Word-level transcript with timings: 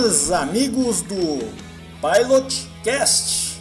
Amigos 0.00 1.02
do 1.02 1.44
Pilot 2.00 2.66
Cast. 2.82 3.60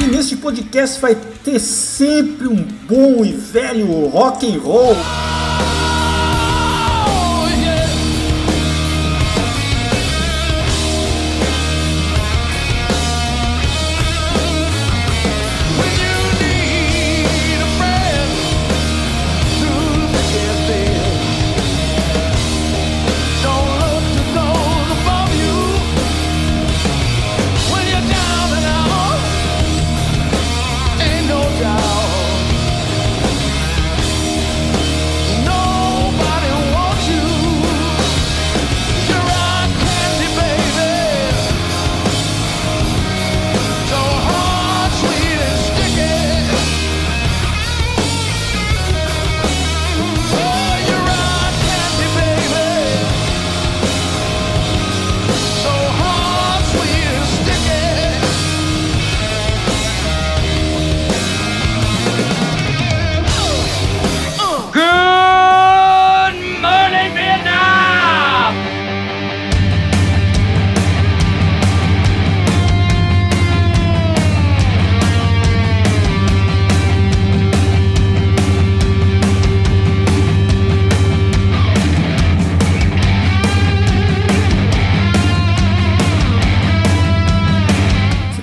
E 0.00 0.06
neste 0.08 0.34
podcast 0.36 1.00
vai 1.00 1.14
ter 1.14 1.60
sempre 1.60 2.48
um 2.48 2.56
bom 2.88 3.24
e 3.24 3.32
velho 3.32 4.08
rock 4.08 4.44
and 4.44 4.58
roll. 4.58 4.96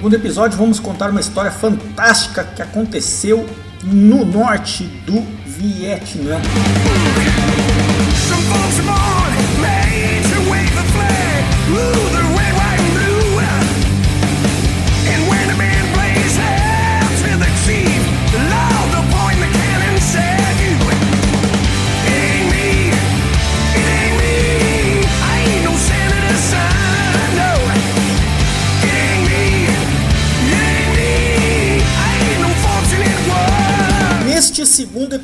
Segundo 0.02 0.16
episódio 0.16 0.58
vamos 0.58 0.80
contar 0.80 1.12
uma 1.12 1.20
história 1.20 1.52
fantástica 1.52 2.44
que 2.44 2.60
aconteceu 2.60 3.48
no 3.84 4.26
norte 4.26 4.86
do 5.06 5.22
Vietnã. 5.46 6.42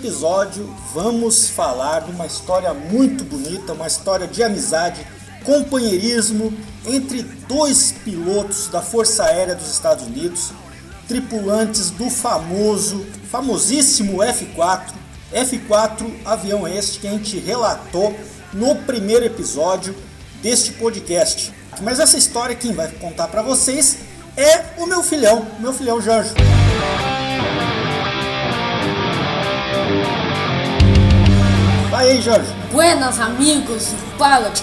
Episódio, 0.08 0.74
vamos 0.94 1.50
falar 1.50 2.00
de 2.00 2.12
uma 2.12 2.26
história 2.26 2.74
muito 2.74 3.26
bonita, 3.26 3.74
uma 3.74 3.88
história 3.88 4.26
de 4.26 4.42
amizade, 4.42 5.06
companheirismo 5.44 6.54
entre 6.86 7.24
dois 7.24 7.92
pilotos 8.06 8.70
da 8.70 8.82
Força 8.82 9.26
Aérea 9.26 9.54
dos 9.54 9.70
Estados 9.70 10.06
Unidos, 10.06 10.54
tripulantes 11.10 11.90
do 11.90 12.10
famoso, 12.10 13.06
famosíssimo 13.30 14.20
F4. 14.20 14.94
F4 15.34 16.10
avião 16.24 16.66
este 16.66 17.00
que 17.00 17.08
a 17.08 17.12
gente 17.12 17.38
relatou 17.38 18.18
no 18.54 18.78
primeiro 18.78 19.26
episódio 19.26 19.94
deste 20.42 20.72
podcast. 20.72 21.54
Mas 21.82 22.00
essa 22.00 22.18
história 22.18 22.56
quem 22.56 22.72
vai 22.72 22.90
contar 22.94 23.28
para 23.28 23.42
vocês 23.42 23.98
é 24.38 24.82
o 24.82 24.88
meu 24.88 25.04
filhão, 25.04 25.46
meu 25.60 25.74
filhão 25.74 26.00
Jorge. 26.00 26.34
Vai 31.98 32.12
aí, 32.12 32.22
Jorge. 32.22 32.54
Buenas 32.72 33.20
amigos 33.20 33.88
do 33.88 34.18
Pilot 34.20 34.62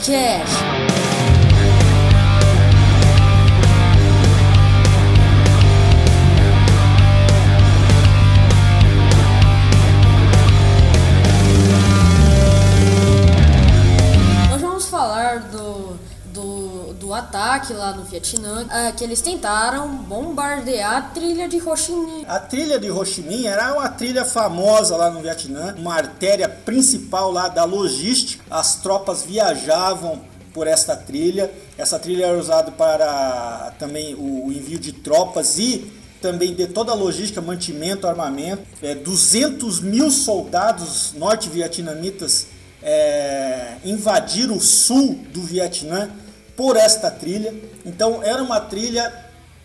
ataque 17.54 17.72
lá 17.72 17.92
no 17.92 18.03
Vietnã, 18.04 18.66
ah, 18.69 18.92
que 18.92 19.04
eles 19.04 19.20
tentaram 19.20 19.88
bombardear 19.88 20.97
a 20.97 21.03
trilha 21.03 21.48
de 21.48 21.56
Ho 21.59 21.76
Chi 21.76 21.92
Minh. 21.92 22.25
A 22.26 22.41
trilha 22.41 22.78
de 22.78 22.91
Ho 22.91 23.04
Chi 23.04 23.22
Minh 23.22 23.47
era 23.47 23.75
uma 23.75 23.88
trilha 23.88 24.25
famosa 24.25 24.97
lá 24.97 25.09
no 25.10 25.20
Vietnã, 25.20 25.75
uma 25.78 25.94
artéria 25.94 26.48
principal 26.48 27.31
lá 27.31 27.48
da 27.48 27.64
logística. 27.64 28.44
As 28.50 28.76
tropas 28.76 29.22
viajavam 29.22 30.20
por 30.53 30.66
esta 30.66 30.97
trilha. 30.97 31.50
Essa 31.78 31.98
trilha 31.98 32.26
era 32.26 32.38
usada 32.38 32.72
para 32.72 33.72
também 33.78 34.14
o 34.14 34.50
envio 34.50 34.78
de 34.78 34.93
tropas 34.93 35.59
e 35.59 35.93
também 36.20 36.54
de 36.54 36.66
toda 36.66 36.91
a 36.91 36.94
logística, 36.94 37.41
mantimento, 37.41 38.06
armamento. 38.06 38.62
É, 38.82 38.94
200 38.94 39.81
mil 39.81 40.10
soldados 40.10 41.12
norte-vietnamitas 41.16 42.48
é, 42.82 43.76
invadiram 43.84 44.56
o 44.56 44.60
sul 44.60 45.20
do 45.32 45.43
Vietnã 45.43 46.10
por 46.56 46.76
esta 46.76 47.10
trilha. 47.10 47.54
Então 47.84 48.22
era 48.22 48.42
uma 48.42 48.60
trilha 48.60 49.12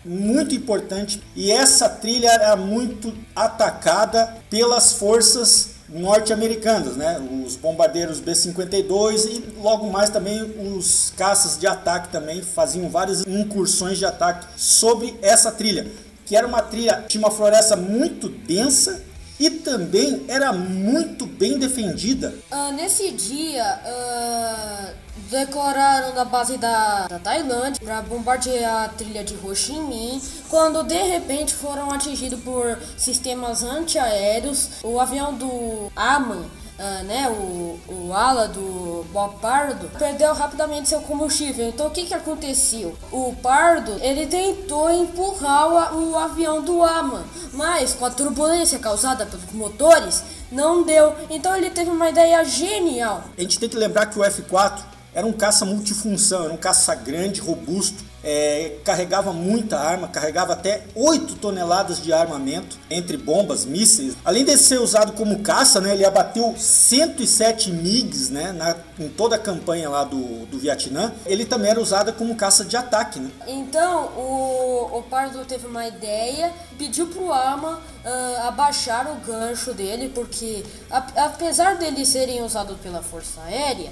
muito 0.04 0.56
importante 0.56 1.22
e 1.36 1.52
essa 1.52 1.90
trilha 1.90 2.30
era 2.30 2.56
muito 2.56 3.14
atacada 3.36 4.38
pelas 4.50 4.94
forças 4.94 5.80
norte-americanas, 5.90 6.96
né? 6.96 7.20
Os 7.46 7.56
bombardeiros 7.56 8.20
B-52 8.20 9.26
e 9.26 9.60
logo 9.60 9.90
mais 9.90 10.10
também 10.10 10.42
os 10.76 11.12
caças 11.18 11.58
de 11.58 11.66
ataque 11.66 12.10
também 12.10 12.42
faziam 12.42 12.90
várias 12.90 13.26
incursões 13.26 13.98
de 13.98 14.06
ataque 14.06 14.48
sobre 14.56 15.18
essa 15.22 15.52
trilha, 15.52 15.88
que 16.26 16.36
era 16.36 16.46
uma 16.46 16.62
trilha 16.62 17.06
tinha 17.08 17.24
uma 17.24 17.32
floresta 17.32 17.76
muito 17.76 18.30
densa 18.30 19.02
e 19.40 19.50
também 19.50 20.26
era 20.28 20.52
muito 20.52 21.26
bem 21.26 21.58
defendida. 21.58 22.36
Ah, 22.52 22.72
nesse 22.74 23.12
dia, 23.12 23.64
ah, 23.64 24.94
decoraram 25.30 26.14
da 26.14 26.26
base 26.26 26.58
da, 26.58 27.08
da 27.08 27.20
Tailândia 27.20 27.82
para 27.84 28.02
bombardear 28.02 28.86
a 28.86 28.90
trilha 28.90 29.24
de 29.24 29.36
Ho 29.36 29.56
Chi 29.56 29.74
Minh, 29.74 30.22
quando 30.50 30.84
de 30.84 31.02
repente 31.02 31.54
foram 31.54 31.92
atingidos 31.92 32.40
por 32.42 32.78
sistemas 32.98 33.64
antiaéreos. 33.64 34.70
O 34.84 35.00
avião 35.00 35.34
do 35.34 35.92
Aman 35.96 36.46
ah, 36.82 37.04
né, 37.04 37.28
o, 37.28 37.78
o 37.90 38.14
ala 38.14 38.48
do 38.48 39.06
Bob 39.12 39.38
Pardo 39.42 39.90
perdeu 40.00 40.34
rapidamente 40.34 40.88
seu 40.88 41.02
combustível. 41.02 41.68
Então 41.68 41.88
o 41.88 41.92
que 41.92 42.06
que 42.06 42.14
aconteceu? 42.14 42.96
O 43.12 43.36
Pardo 43.44 43.98
ele 44.00 44.26
tentou 44.28 44.90
empurrar 44.90 45.94
o, 45.94 46.12
o 46.12 46.18
avião 46.18 46.62
do 46.62 46.82
Ama, 46.82 47.26
mas 47.52 47.94
com 47.94 48.06
a 48.06 48.10
turbulência 48.10 48.80
causada 48.80 49.26
pelos 49.26 49.52
motores 49.52 50.24
não 50.50 50.84
deu. 50.84 51.14
Então 51.30 51.54
ele 51.58 51.70
teve 51.70 51.92
uma 51.92 52.10
ideia 52.10 52.46
genial. 52.46 53.26
A 53.38 53.42
gente 53.42 53.60
tem 53.60 53.68
que 53.68 53.76
lembrar 53.76 54.06
que 54.06 54.18
o 54.18 54.22
F4 54.22 54.80
era 55.14 55.26
um 55.26 55.34
caça 55.34 55.66
multifunção, 55.66 56.46
era 56.46 56.54
um 56.54 56.58
caça 56.58 56.94
grande, 56.96 57.42
robusto, 57.42 58.04
é, 58.24 58.78
carregava 58.84 59.32
muita 59.32 59.80
arma, 59.80 60.08
carregava 60.08 60.54
até 60.54 60.84
8 60.94 61.36
toneladas 61.36 62.02
de 62.02 62.12
armamento, 62.12 62.78
entre 62.90 63.18
bombas, 63.18 63.66
mísseis. 63.66 64.16
Além 64.26 64.44
de 64.44 64.58
ser 64.58 64.80
usado 64.80 65.14
como 65.14 65.40
caça, 65.40 65.80
né, 65.80 65.94
ele 65.94 66.06
abateu 66.06 66.54
107 66.58 67.72
MiGs 67.72 68.30
né, 68.30 68.52
na, 68.52 68.76
em 69.00 69.08
toda 69.08 69.36
a 69.36 69.40
campanha 69.40 69.90
lá 69.90 70.04
do, 70.04 70.46
do 70.48 70.60
Vietnã. 70.60 71.14
Ele 71.26 71.46
também 71.46 71.72
era 71.72 71.80
usado 71.80 72.12
como 72.14 72.36
caça 72.36 72.66
de 72.66 72.76
ataque. 72.76 73.20
Né? 73.20 73.30
Então, 73.48 74.08
o, 74.18 74.98
o 75.00 75.04
Pardo 75.04 75.46
teve 75.46 75.68
uma 75.68 75.88
ideia, 75.88 76.52
pediu 76.78 77.08
pro 77.08 77.32
Arma 77.32 77.80
uh, 78.04 78.48
abaixar 78.48 79.10
o 79.12 79.16
gancho 79.26 79.74
dele, 79.74 80.12
porque 80.14 80.64
a, 80.92 80.98
apesar 81.26 81.78
deles 81.78 82.10
serem 82.10 82.44
usados 82.44 82.78
pela 82.80 83.02
Força 83.02 83.42
Aérea, 83.44 83.92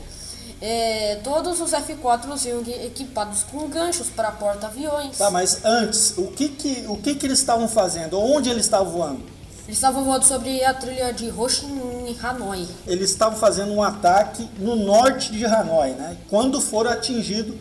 é, 0.62 1.20
todos 1.24 1.62
os 1.62 1.72
F4 1.72 2.46
iam 2.46 2.62
equipados 2.86 3.44
com 3.44 3.68
ganchos 3.68 4.08
para 4.08 4.32
porta-aviões. 4.32 5.18
Tá, 5.18 5.30
mas 5.30 5.64
antes, 5.64 6.18
o 6.18 6.28
que 6.28 6.50
que, 6.50 6.86
o 6.88 6.98
que 6.98 7.16
que 7.16 7.26
eles 7.26 7.40
estavam 7.40 7.68
fazendo? 7.68 8.20
Onde 8.20 8.50
eles 8.50 8.66
estavam 8.66 8.92
voando? 8.92 9.24
Eles 9.66 9.78
estavam 9.78 10.06
voando 10.06 10.26
sobre 10.26 10.64
a 10.64 10.74
trilha 10.74 11.12
de 11.12 11.30
Ho 11.30 11.50
Chi 11.50 11.66
Minh, 11.66 12.18
Hanoi. 12.24 12.68
Eles 12.88 13.12
estavam 13.12 13.38
fazendo 13.38 13.74
um 13.74 13.84
ataque 13.84 14.50
no 14.58 14.76
norte 14.78 15.32
de 15.32 15.46
Hanoi, 15.46 15.90
né? 15.90 16.18
Quando 16.30 16.62
foram 16.62 16.92
atingidos 16.92 17.56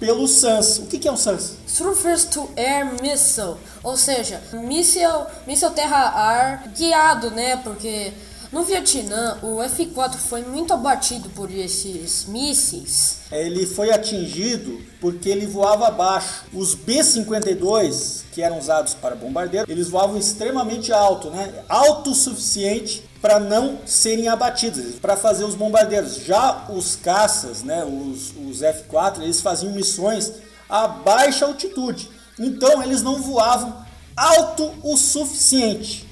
pelo 0.00 0.26
SANS. 0.26 0.78
O 0.78 0.86
que, 0.86 0.98
que 0.98 1.08
é 1.08 1.12
um 1.12 1.16
SANS? 1.16 1.56
Surface 1.66 2.26
to 2.28 2.48
Air 2.56 3.00
Missile, 3.02 3.56
ou 3.82 3.96
seja, 3.96 4.40
míssil, 4.52 5.26
míssil 5.46 5.70
terra-ar 5.70 6.68
guiado, 6.76 7.30
né? 7.30 7.56
Porque 7.58 8.12
no 8.52 8.62
Vietnã, 8.62 9.38
o 9.42 9.62
F-4 9.62 10.14
foi 10.14 10.42
muito 10.42 10.72
abatido 10.72 11.28
por 11.30 11.50
esses 11.50 12.26
mísseis. 12.26 13.18
Ele 13.30 13.66
foi 13.66 13.90
atingido 13.90 14.80
porque 15.00 15.28
ele 15.28 15.46
voava 15.46 15.88
abaixo. 15.88 16.44
Os 16.52 16.74
B-52, 16.74 18.22
que 18.32 18.42
eram 18.42 18.58
usados 18.58 18.94
para 18.94 19.16
bombardeiro, 19.16 19.70
eles 19.70 19.88
voavam 19.88 20.16
extremamente 20.16 20.92
alto, 20.92 21.30
né? 21.30 21.64
Alto 21.68 22.10
o 22.10 22.14
suficiente 22.14 23.04
para 23.20 23.40
não 23.40 23.78
serem 23.84 24.28
abatidos, 24.28 24.94
para 25.00 25.16
fazer 25.16 25.44
os 25.44 25.54
bombardeiros. 25.54 26.16
Já 26.16 26.66
os 26.68 26.94
caças, 26.94 27.62
né, 27.62 27.84
os, 27.84 28.32
os 28.48 28.62
F-4, 28.62 29.22
eles 29.22 29.40
faziam 29.40 29.72
missões 29.72 30.32
a 30.68 30.86
baixa 30.86 31.46
altitude. 31.46 32.08
Então 32.38 32.82
eles 32.82 33.02
não 33.02 33.20
voavam 33.20 33.84
alto 34.16 34.72
o 34.82 34.96
suficiente. 34.96 36.05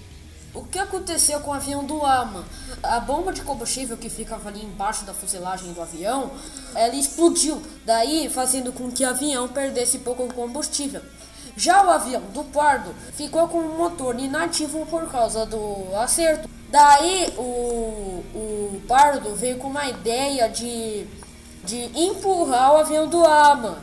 O 0.54 0.62
que 0.62 0.78
aconteceu 0.78 1.40
com 1.40 1.50
o 1.50 1.54
avião 1.54 1.84
do 1.84 2.06
AMA? 2.06 2.44
A 2.80 3.00
bomba 3.00 3.32
de 3.32 3.42
combustível 3.42 3.96
que 3.96 4.08
ficava 4.08 4.48
ali 4.48 4.64
embaixo 4.64 5.04
da 5.04 5.12
fuselagem 5.12 5.72
do 5.72 5.82
avião, 5.82 6.30
ela 6.76 6.94
explodiu, 6.94 7.60
daí 7.84 8.30
fazendo 8.30 8.72
com 8.72 8.88
que 8.88 9.04
o 9.04 9.08
avião 9.08 9.48
perdesse 9.48 9.98
pouco 9.98 10.32
combustível. 10.32 11.02
Já 11.56 11.84
o 11.84 11.90
avião 11.90 12.22
do 12.32 12.44
Pardo 12.44 12.94
ficou 13.16 13.48
com 13.48 13.58
o 13.58 13.76
motor 13.76 14.16
inativo 14.18 14.86
por 14.86 15.10
causa 15.10 15.44
do 15.44 15.94
acerto. 15.96 16.48
Daí 16.70 17.34
o, 17.36 18.22
o 18.34 18.82
Pardo 18.86 19.34
veio 19.34 19.58
com 19.58 19.66
uma 19.66 19.88
ideia 19.88 20.48
de, 20.48 21.04
de 21.64 21.90
empurrar 21.98 22.74
o 22.74 22.76
avião 22.76 23.08
do 23.08 23.24
AMA. 23.24 23.78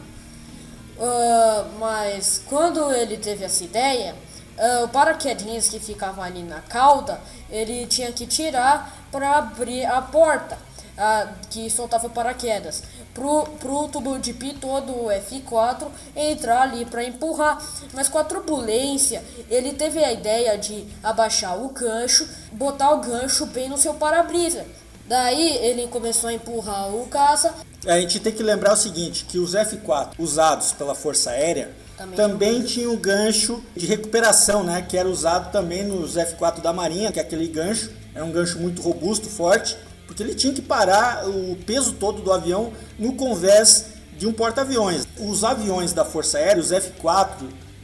Uh, 0.97 1.79
mas 1.79 2.41
quando 2.47 2.91
ele 2.93 3.17
teve 3.17 3.43
essa 3.43 3.63
ideia, 3.63 4.15
uh, 4.61 4.83
o 4.85 4.87
paraquedinhas 4.89 5.67
que 5.67 5.79
ficava 5.79 6.21
ali 6.21 6.43
na 6.43 6.61
cauda, 6.61 7.19
ele 7.49 7.87
tinha 7.87 8.11
que 8.11 8.27
tirar 8.27 8.95
para 9.11 9.37
abrir 9.37 9.85
a 9.85 10.01
porta 10.01 10.55
uh, 10.55 11.33
que 11.49 11.69
soltava 11.69 12.07
paraquedas. 12.09 12.83
Pro, 13.13 13.43
pro 13.59 13.89
tubo 13.89 14.17
de 14.19 14.31
pi 14.31 14.53
todo 14.53 14.93
o 14.93 15.07
F4 15.09 15.87
entrar 16.15 16.61
ali 16.61 16.85
para 16.85 17.03
empurrar. 17.03 17.61
Mas 17.93 18.07
com 18.07 18.17
a 18.17 18.23
turbulência, 18.23 19.21
ele 19.49 19.73
teve 19.73 20.01
a 20.01 20.13
ideia 20.13 20.57
de 20.57 20.85
abaixar 21.03 21.61
o 21.61 21.69
gancho, 21.69 22.25
botar 22.53 22.91
o 22.91 23.01
gancho 23.01 23.45
bem 23.47 23.67
no 23.67 23.77
seu 23.77 23.95
para-brisa. 23.95 24.65
Daí 25.07 25.57
ele 25.57 25.87
começou 25.87 26.29
a 26.29 26.33
empurrar 26.33 26.87
o 26.95 27.05
caça. 27.07 27.53
A 27.85 27.99
gente 27.99 28.17
tem 28.21 28.31
que 28.31 28.43
lembrar 28.43 28.71
o 28.71 28.77
seguinte, 28.77 29.25
que 29.25 29.39
os 29.39 29.55
F4 29.55 30.11
usados 30.17 30.71
pela 30.71 30.95
Força 30.95 31.31
Aérea 31.31 31.69
também, 32.01 32.15
também 32.15 32.63
tinha 32.63 32.89
o 32.89 32.97
gancho 32.97 33.61
de 33.75 33.85
recuperação, 33.85 34.63
né? 34.63 34.81
Que 34.81 34.97
era 34.97 35.07
usado 35.07 35.51
também 35.51 35.83
nos 35.83 36.15
F4 36.15 36.61
da 36.61 36.73
Marinha, 36.73 37.11
que 37.11 37.19
é 37.19 37.21
aquele 37.21 37.47
gancho. 37.47 37.91
É 38.15 38.23
um 38.23 38.31
gancho 38.31 38.59
muito 38.59 38.81
robusto, 38.81 39.29
forte, 39.29 39.77
porque 40.07 40.23
ele 40.23 40.33
tinha 40.33 40.53
que 40.53 40.61
parar 40.61 41.27
o 41.27 41.55
peso 41.65 41.93
todo 41.93 42.21
do 42.21 42.31
avião 42.31 42.73
no 42.97 43.13
convés 43.13 43.85
de 44.17 44.27
um 44.27 44.33
porta-aviões. 44.33 45.07
Os 45.17 45.43
aviões 45.43 45.93
da 45.93 46.03
Força 46.03 46.37
Aérea, 46.37 46.61
os 46.61 46.71
F4 46.71 47.29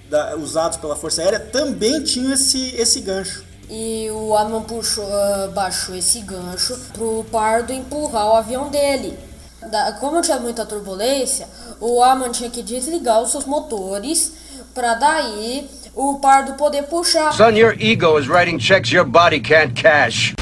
da, 0.09 0.35
usados 0.35 0.77
pela 0.77 0.95
Força 0.95 1.21
Aérea, 1.21 1.39
também 1.39 2.03
tinham 2.03 2.33
esse, 2.33 2.75
esse 2.75 2.99
gancho. 3.01 3.45
E 3.69 4.09
o 4.11 4.35
Arman 4.35 4.63
puxou, 4.63 5.05
uh, 5.05 5.51
baixou 5.51 5.95
esse 5.95 6.21
gancho 6.21 6.77
pro 6.93 7.25
Pardo 7.31 7.71
empurrar 7.71 8.29
o 8.29 8.35
avião 8.35 8.69
dele 8.69 9.17
da, 9.69 9.93
como 9.93 10.21
tinha 10.21 10.39
muita 10.39 10.65
turbulência, 10.65 11.47
o 11.79 12.03
Arman 12.03 12.31
tinha 12.31 12.50
que 12.50 12.62
desligar 12.62 13.21
os 13.21 13.31
seus 13.31 13.45
motores 13.45 14.33
para 14.74 14.95
daí 14.95 15.68
o 15.95 16.19
Pardo 16.19 16.53
poder 16.53 16.83
puxar. 16.83 17.33
Son, 17.33 17.56
your 17.56 17.75
ego 17.79 18.19
is 18.19 18.27
writing 18.27 18.57
checks 18.59 18.91
your 18.91 19.06
body 19.06 19.39
can't 19.39 19.74
cash. 19.74 20.33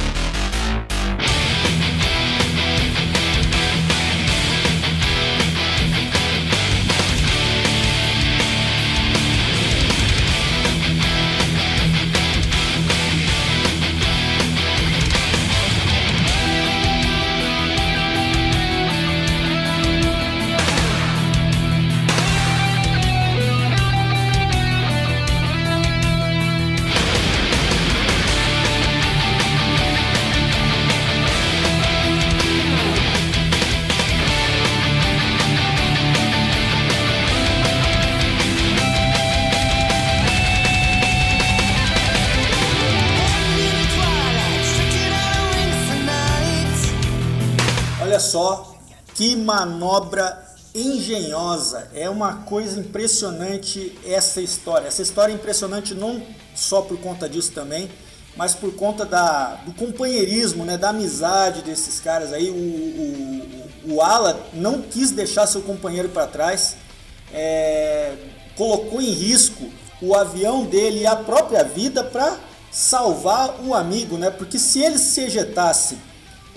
Só 48.36 48.76
que 49.14 49.34
manobra 49.34 50.44
engenhosa. 50.74 51.90
É 51.94 52.10
uma 52.10 52.40
coisa 52.42 52.78
impressionante 52.78 53.98
essa 54.06 54.42
história. 54.42 54.88
Essa 54.88 55.02
história 55.02 55.32
é 55.32 55.36
impressionante 55.36 55.94
não 55.94 56.22
só 56.54 56.82
por 56.82 57.00
conta 57.00 57.30
disso 57.30 57.54
também, 57.54 57.90
mas 58.36 58.54
por 58.54 58.76
conta 58.76 59.06
da, 59.06 59.56
do 59.66 59.74
companheirismo, 59.74 60.66
né, 60.66 60.78
da 60.78 60.90
amizade 60.90 61.62
desses 61.62 62.02
caras 62.02 62.34
aí. 62.34 62.50
O, 62.50 63.94
o, 63.94 63.94
o 63.94 64.02
Ala 64.02 64.38
não 64.52 64.82
quis 64.82 65.12
deixar 65.12 65.48
seu 65.48 65.62
companheiro 65.62 66.10
para 66.10 66.28
trás, 66.28 66.76
é, 67.32 68.16
colocou 68.58 69.02
em 69.02 69.12
risco 69.12 69.64
o 70.02 70.14
avião 70.14 70.66
dele 70.66 71.04
e 71.04 71.08
a 71.08 71.16
própria 71.16 71.64
vida 71.64 72.04
para 72.04 72.38
salvar 72.70 73.62
o 73.62 73.74
amigo, 73.74 74.18
né? 74.18 74.30
Porque 74.30 74.60
se 74.60 74.82
ele 74.82 75.00
se 75.00 75.22
ejetasse 75.22 75.98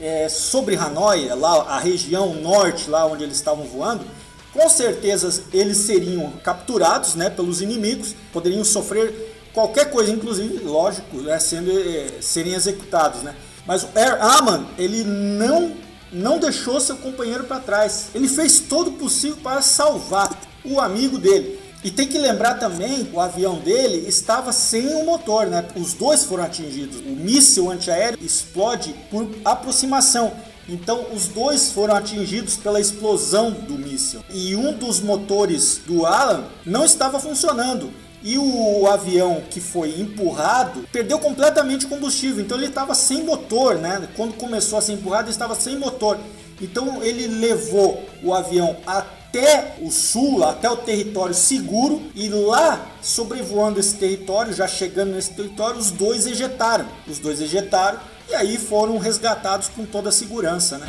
é, 0.01 0.29
sobre 0.29 0.77
Hanoi, 0.77 1.29
lá 1.29 1.63
a 1.63 1.79
região 1.79 2.35
norte, 2.35 2.89
lá 2.89 3.07
onde 3.07 3.25
eles 3.25 3.37
estavam 3.37 3.65
voando, 3.65 4.05
com 4.53 4.69
certeza 4.69 5.45
eles 5.53 5.77
seriam 5.79 6.33
capturados 6.43 7.15
né, 7.15 7.29
pelos 7.31 7.61
inimigos, 7.61 8.15
poderiam 8.33 8.65
sofrer 8.65 9.35
qualquer 9.53 9.91
coisa, 9.91 10.11
inclusive, 10.11 10.65
lógico, 10.65 11.19
né, 11.19 11.39
sendo, 11.39 11.71
é, 11.71 12.21
serem 12.21 12.55
executados. 12.55 13.23
Né? 13.23 13.35
Mas 13.67 13.83
o 13.83 13.89
Air 13.95 14.23
Aman, 14.23 14.67
ele 14.79 15.05
não, 15.05 15.75
não 16.13 16.39
deixou 16.39 16.81
seu 16.81 16.97
companheiro 16.97 17.45
para 17.45 17.61
trás. 17.61 18.07
Ele 18.15 18.29
fez 18.29 18.61
todo 18.61 18.89
o 18.89 18.93
possível 18.93 19.37
para 19.43 19.61
salvar 19.61 20.31
o 20.65 20.81
amigo 20.81 21.19
dele. 21.19 21.58
E 21.83 21.91
tem 21.91 22.09
que 22.09 22.19
lembrar 22.19 22.55
também, 22.55 23.09
o 23.13 23.21
avião 23.21 23.61
dele 23.61 24.09
estava 24.09 24.53
sem 24.53 24.95
o 24.97 25.05
motor, 25.05 25.47
né? 25.47 25.65
Os 25.77 25.95
dois 25.95 26.25
foram 26.25 26.43
atingidos. 26.43 26.99
O 27.01 27.11
míssil 27.11 27.71
antiaéreo 27.71 28.19
explode 28.21 28.95
por 29.11 29.29
aproximação. 29.45 30.33
Então 30.69 31.07
os 31.15 31.29
dois 31.29 31.71
foram 31.71 31.95
atingidos 31.95 32.57
pela 32.57 32.81
explosão 32.81 33.53
do 33.53 33.79
míssil. 33.79 34.21
E 34.29 34.57
um 34.57 34.73
dos 34.73 35.01
motores 35.01 35.81
do 35.87 36.05
Alan 36.05 36.45
não 36.67 36.85
estava 36.85 37.21
funcionando. 37.21 37.91
E 38.25 38.37
o 38.37 38.87
avião 38.89 39.43
que 39.49 39.61
foi 39.61 40.01
empurrado 40.01 40.85
perdeu 40.93 41.21
completamente 41.21 41.87
o 41.87 41.89
combustível, 41.89 42.45
então 42.45 42.59
ele 42.59 42.67
estava 42.67 42.93
sem 42.93 43.23
motor, 43.23 43.77
né? 43.77 44.09
Quando 44.17 44.35
começou 44.35 44.77
a 44.77 44.83
ser 44.83 44.95
empurrado, 44.95 45.25
ele 45.25 45.31
estava 45.31 45.55
sem 45.55 45.79
motor. 45.79 46.19
Então 46.61 47.01
ele 47.05 47.29
levou 47.29 48.05
o 48.21 48.35
avião 48.35 48.77
a 48.85 49.03
até 49.29 49.77
o 49.83 49.91
sul, 49.91 50.43
até 50.43 50.71
o 50.71 50.77
território 50.77 51.35
seguro, 51.35 52.03
e 52.15 52.29
lá, 52.31 52.87
sobrevoando 53.03 53.79
esse 53.79 53.95
território, 53.97 54.55
já 54.55 54.67
chegando 54.67 55.13
nesse 55.13 55.35
território, 55.35 55.79
os 55.79 55.91
dois 55.91 56.27
ejetaram. 56.27 56.87
Os 57.07 57.19
dois 57.19 57.41
ejetaram 57.41 58.01
e 58.29 58.35
aí 58.35 58.57
foram 58.57 58.97
resgatados 58.97 59.69
com 59.69 59.85
toda 59.85 60.09
a 60.09 60.13
segurança, 60.13 60.79
né? 60.79 60.87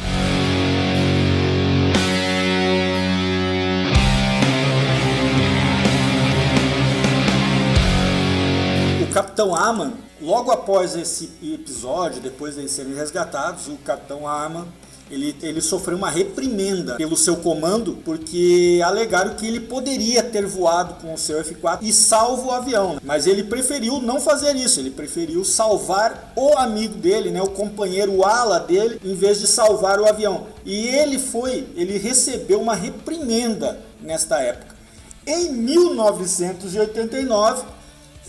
O 9.03 9.11
Capitão 9.11 9.53
Aman, 9.53 9.93
logo 10.21 10.49
após 10.51 10.95
esse 10.95 11.29
episódio, 11.43 12.21
depois 12.21 12.55
de 12.55 12.69
serem 12.69 12.93
resgatados, 12.93 13.67
o 13.67 13.75
Capitão 13.77 14.25
Aman 14.25 14.65
ele, 15.09 15.35
ele 15.41 15.61
sofreu 15.61 15.97
uma 15.97 16.09
reprimenda 16.09 16.95
pelo 16.95 17.17
seu 17.17 17.37
comando 17.37 17.97
porque 18.05 18.79
alegaram 18.83 19.33
que 19.35 19.47
ele 19.47 19.59
poderia 19.59 20.23
ter 20.23 20.45
voado 20.45 21.01
com 21.01 21.13
o 21.13 21.17
seu 21.17 21.43
F4 21.43 21.79
e 21.81 21.91
salvo 21.91 22.47
o 22.47 22.51
avião. 22.51 22.93
Né? 22.93 23.01
Mas 23.03 23.27
ele 23.27 23.43
preferiu 23.43 24.01
não 24.01 24.19
fazer 24.19 24.55
isso, 24.55 24.79
ele 24.79 24.91
preferiu 24.91 25.43
salvar 25.43 26.31
o 26.35 26.53
amigo 26.57 26.95
dele, 26.95 27.31
né, 27.31 27.41
o 27.41 27.49
companheiro 27.49 28.23
ala 28.23 28.59
dele, 28.59 28.99
em 29.03 29.15
vez 29.15 29.39
de 29.39 29.47
salvar 29.47 29.99
o 29.99 30.07
avião. 30.07 30.45
E 30.65 30.87
ele 30.87 31.17
foi, 31.17 31.67
ele 31.75 31.97
recebeu 31.97 32.61
uma 32.61 32.75
reprimenda 32.75 33.79
nesta 34.01 34.39
época. 34.39 34.77
Em 35.25 35.51
1989, 35.51 37.63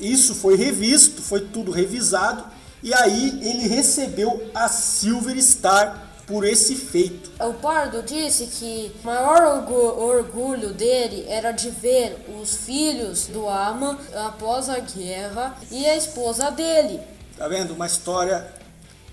isso 0.01 0.35
foi 0.35 0.57
revisto, 0.57 1.23
foi 1.23 1.41
tudo 1.41 1.71
revisado, 1.71 2.45
e 2.83 2.95
aí 2.95 3.39
ele 3.43 3.69
recebeu 3.69 4.51
a 4.55 4.67
Silver 4.69 5.39
Star 5.43 6.10
por 6.31 6.45
esse 6.45 6.77
feito. 6.77 7.29
O 7.45 7.55
Pardo 7.55 8.05
disse 8.05 8.47
que 8.47 8.93
o 9.03 9.07
maior 9.07 9.69
orgulho 9.69 10.73
dele 10.73 11.27
era 11.29 11.51
de 11.51 11.71
ver 11.71 12.25
os 12.41 12.55
filhos 12.55 13.27
do 13.27 13.49
Ama 13.49 13.99
após 14.15 14.69
a 14.69 14.79
guerra 14.79 15.59
e 15.73 15.85
a 15.85 15.97
esposa 15.97 16.49
dele. 16.53 17.01
Tá 17.37 17.49
vendo? 17.49 17.75
Uma 17.75 17.87
história, 17.87 18.47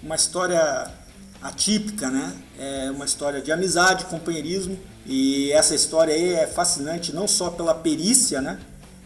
uma 0.04 0.16
história 0.16 0.94
atípica, 1.42 2.12
né? 2.12 2.36
É 2.60 2.92
uma 2.92 3.06
história 3.06 3.42
de 3.42 3.52
amizade, 3.52 4.06
companheirismo. 4.06 4.78
E 5.04 5.52
essa 5.54 5.74
história 5.74 6.14
aí 6.14 6.36
é 6.36 6.46
fascinante 6.46 7.16
não 7.16 7.28
só 7.28 7.50
pela 7.50 7.74
perícia, 7.74 8.42
né? 8.42 8.60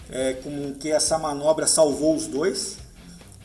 É, 0.09 0.33
como 0.33 0.73
que 0.75 0.91
essa 0.91 1.17
manobra 1.17 1.65
salvou 1.65 2.13
os 2.13 2.27
dois, 2.27 2.75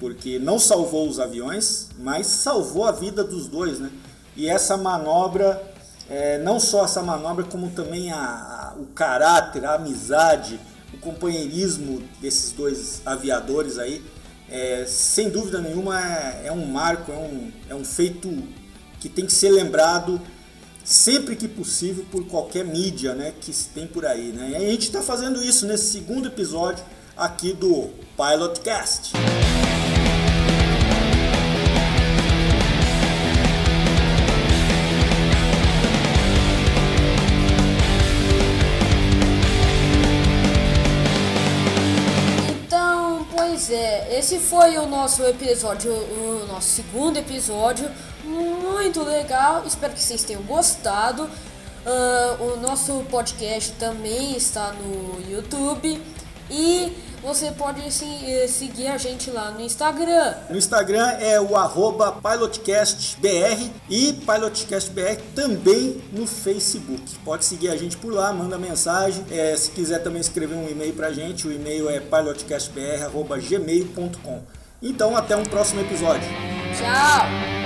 porque 0.00 0.40
não 0.40 0.58
salvou 0.58 1.08
os 1.08 1.20
aviões, 1.20 1.90
mas 2.00 2.26
salvou 2.26 2.84
a 2.84 2.90
vida 2.90 3.22
dos 3.22 3.46
dois, 3.46 3.78
né? 3.78 3.90
E 4.36 4.48
essa 4.48 4.76
manobra, 4.76 5.62
é, 6.10 6.38
não 6.38 6.60
só 6.60 6.84
essa 6.84 7.02
manobra, 7.02 7.44
como 7.44 7.70
também 7.70 8.12
a, 8.12 8.18
a, 8.18 8.74
o 8.78 8.86
caráter, 8.86 9.64
a 9.64 9.74
amizade, 9.74 10.60
o 10.92 10.98
companheirismo 10.98 12.02
desses 12.20 12.52
dois 12.52 13.00
aviadores 13.06 13.78
aí, 13.78 14.04
é, 14.48 14.84
sem 14.86 15.30
dúvida 15.30 15.60
nenhuma 15.60 16.00
é, 16.00 16.42
é, 16.46 16.52
um 16.52 16.66
marco, 16.66 17.10
é 17.10 17.16
um, 17.16 17.52
é 17.70 17.74
um 17.74 17.84
feito 17.84 18.30
que 19.00 19.08
tem 19.08 19.26
que 19.26 19.32
ser 19.32 19.50
lembrado 19.50 20.20
sempre 20.84 21.34
que 21.34 21.48
possível 21.48 22.04
por 22.12 22.26
qualquer 22.28 22.64
mídia 22.64 23.14
né, 23.14 23.32
que 23.40 23.52
se 23.52 23.70
tem 23.70 23.86
por 23.86 24.06
aí. 24.06 24.32
Né? 24.32 24.50
E 24.50 24.56
a 24.56 24.60
gente 24.60 24.82
está 24.82 25.02
fazendo 25.02 25.42
isso 25.42 25.66
nesse 25.66 25.90
segundo 25.90 26.28
episódio 26.28 26.84
aqui 27.16 27.52
do 27.52 27.90
Pilotcast. 28.16 29.12
Esse 43.70 44.38
foi 44.38 44.76
o 44.78 44.86
nosso 44.86 45.22
episódio, 45.24 45.92
o 45.92 46.46
nosso 46.48 46.68
segundo 46.68 47.16
episódio, 47.16 47.90
muito 48.24 49.02
legal. 49.02 49.64
Espero 49.66 49.92
que 49.92 50.00
vocês 50.00 50.24
tenham 50.24 50.42
gostado. 50.42 51.24
Uh, 51.24 52.42
o 52.42 52.56
nosso 52.56 53.04
podcast 53.10 53.72
também 53.72 54.36
está 54.36 54.72
no 54.72 55.20
YouTube 55.30 56.02
e 56.50 56.92
você 57.26 57.50
pode 57.50 57.82
eh, 57.82 58.46
seguir 58.46 58.86
a 58.86 58.96
gente 58.96 59.32
lá 59.32 59.50
no 59.50 59.60
Instagram. 59.60 60.34
No 60.48 60.56
Instagram 60.56 61.08
é 61.18 61.40
o 61.40 61.56
arroba 61.56 62.12
pilotcastbr 62.12 63.68
e 63.90 64.12
pilotcastbr 64.12 65.20
também 65.34 66.00
no 66.12 66.24
Facebook. 66.24 67.02
Pode 67.24 67.44
seguir 67.44 67.70
a 67.70 67.76
gente 67.76 67.96
por 67.96 68.14
lá, 68.14 68.32
manda 68.32 68.56
mensagem. 68.56 69.26
É, 69.28 69.56
se 69.56 69.72
quiser 69.72 70.04
também 70.04 70.20
escrever 70.20 70.54
um 70.54 70.68
e-mail 70.68 70.94
pra 70.94 71.12
gente, 71.12 71.48
o 71.48 71.52
e-mail 71.52 71.90
é 71.90 71.98
pilotcastbr.gmail.com. 71.98 74.42
Então 74.80 75.16
até 75.16 75.36
um 75.36 75.44
próximo 75.44 75.80
episódio. 75.80 76.28
Tchau! 76.78 77.65